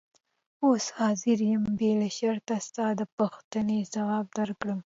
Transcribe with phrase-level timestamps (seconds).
[0.65, 4.79] اوس حاضر یم بې شرطه ستا د پوښتنې ځواب درکړم.